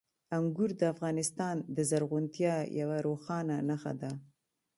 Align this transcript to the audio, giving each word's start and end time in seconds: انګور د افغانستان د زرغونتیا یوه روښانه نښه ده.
انګور 0.37 0.71
د 0.79 0.81
افغانستان 0.93 1.55
د 1.75 1.77
زرغونتیا 1.89 2.55
یوه 2.79 2.97
روښانه 3.07 3.55
نښه 3.69 3.93
ده. 4.01 4.11